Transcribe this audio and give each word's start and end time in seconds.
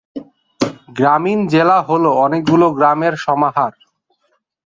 গ্রামীণ 0.89 1.39
জেলা 1.47 1.77
হল 1.87 2.03
অনেকগুলি 2.25 2.67
গ্রামের 2.77 3.13
সমাহার। 3.17 3.73